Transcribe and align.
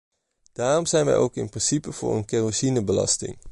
Daarom 0.53 0.85
zijn 0.85 1.05
wij 1.05 1.15
ook 1.15 1.35
in 1.35 1.49
principe 1.49 1.91
voor 1.91 2.15
een 2.15 2.25
kerosinebelasting. 2.25 3.37